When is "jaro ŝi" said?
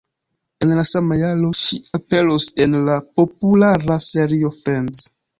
1.23-1.77